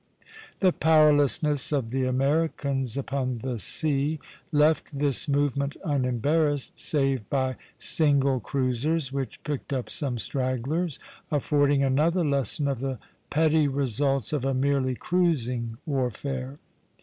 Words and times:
The 0.61 0.71
powerlessness 0.71 1.71
of 1.71 1.91
the 1.91 2.05
Americans 2.05 2.97
upon 2.97 3.37
the 3.43 3.59
sea 3.59 4.19
left 4.51 4.97
this 4.97 5.27
movement 5.27 5.77
unembarrassed 5.85 6.79
save 6.79 7.29
by 7.29 7.57
single 7.77 8.39
cruisers, 8.39 9.13
which 9.13 9.43
picked 9.43 9.71
up 9.71 9.91
some 9.91 10.17
stragglers, 10.17 10.97
affording 11.29 11.83
another 11.83 12.25
lesson 12.25 12.67
of 12.67 12.79
the 12.79 12.97
petty 13.29 13.67
results 13.67 14.33
of 14.33 14.43
a 14.43 14.55
merely 14.55 14.95
cruising 14.95 15.77
warfare. 15.85 16.57